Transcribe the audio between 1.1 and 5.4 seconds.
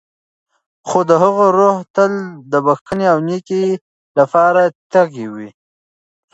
هغه روح تل د بښنې او نېکۍ لپاره تږی و.